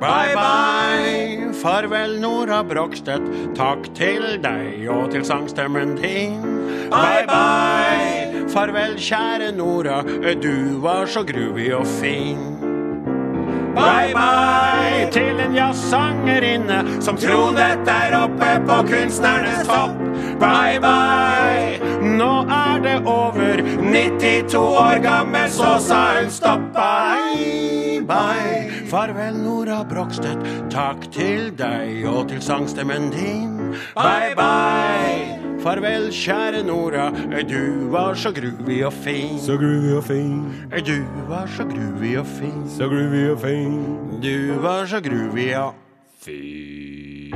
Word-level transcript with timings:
Bye, 0.00 0.34
bye, 0.34 1.52
farvel 1.62 2.18
Nora 2.20 2.62
Brogstedt. 2.64 3.24
Takk 3.56 3.86
til 3.94 4.24
deg 4.42 4.88
og 4.90 5.10
til 5.14 5.24
sangstemmen 5.24 5.94
din. 6.00 6.42
Bye, 6.90 7.24
bye, 7.30 8.44
farvel 8.52 8.98
kjære 8.98 9.52
Nora. 9.56 10.02
Du 10.42 10.80
var 10.82 11.06
så 11.06 11.22
groovy 11.24 11.70
og 11.72 11.86
fin. 11.86 12.42
Bye, 13.74 14.12
bye 14.14 15.08
til 15.14 15.40
en 15.40 15.54
jazzsangerinne 15.54 16.82
som 17.02 17.16
tronet 17.18 17.86
der 17.86 18.14
oppe 18.18 18.50
på 18.66 18.80
kunstnernes 18.90 19.66
topp. 19.66 19.98
Bye, 20.42 20.78
bye, 20.82 21.78
nå 22.18 22.32
er 22.50 22.82
det 22.82 22.98
over. 23.06 23.62
92 23.80 24.54
år 24.54 25.02
gammel, 25.02 25.50
så 25.50 25.76
sa 25.78 26.02
hun 26.20 26.30
stopp. 26.30 26.70
Bye, 26.74 28.02
bye, 28.06 28.53
farvel 28.94 29.34
Nora 29.42 29.80
Brogstøt. 29.90 30.38
Takk 30.70 31.08
til 31.14 31.48
deg 31.58 32.04
og 32.06 32.28
til 32.30 32.42
sangstemmen 32.44 33.08
din. 33.10 33.56
Bye, 33.96 34.36
bye. 34.38 35.40
Farvel, 35.64 36.10
kjære 36.14 36.60
Nora, 36.68 37.08
du 37.48 37.88
var 37.90 38.14
så 38.14 38.30
groovy 38.36 38.82
og 38.86 38.92
fin. 38.92 39.34
Så 39.42 39.56
groovy 39.58 39.96
og 39.98 40.04
fin, 40.04 40.44
Du 40.86 41.00
var 41.28 41.46
så 41.56 41.64
groovy 41.66 42.16
og 42.20 42.26
fin. 42.26 42.62
så 42.70 42.86
groovy 42.88 43.30
og 43.32 43.40
fin. 43.40 43.80
Du 44.22 44.60
var 44.62 44.86
så 44.86 45.00
groovy 45.00 45.54
og 45.58 45.74
Fy. 46.24 47.34